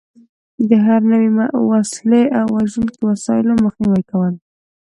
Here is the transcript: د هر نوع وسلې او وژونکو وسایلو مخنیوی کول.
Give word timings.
د 0.69 0.71
هر 0.85 1.01
نوع 1.09 1.23
وسلې 1.71 2.23
او 2.37 2.45
وژونکو 2.57 3.01
وسایلو 3.11 3.53
مخنیوی 3.65 4.03
کول. 4.11 4.33